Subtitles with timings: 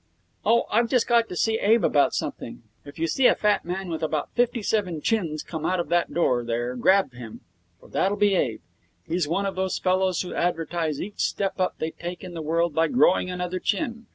[0.43, 2.63] 'Oh, I've just got to see Abe about something.
[2.83, 6.11] If you see a fat man with about fifty seven chins come out of that
[6.11, 7.41] door there grab him,
[7.79, 8.61] for that'll be Abe.
[9.07, 12.73] He's one of those fellows who advertise each step up they take in the world
[12.73, 14.07] by growing another chin.